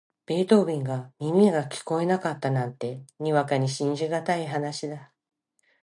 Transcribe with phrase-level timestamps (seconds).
[0.25, 5.13] ベートーヴェンが耳が聞こえなかったなんて、にわかには信じがたい話だ。